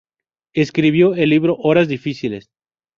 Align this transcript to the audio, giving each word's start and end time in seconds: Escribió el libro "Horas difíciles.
Escribió 0.55 1.13
el 1.13 1.29
libro 1.29 1.57
"Horas 1.59 1.87
difíciles. 1.87 2.49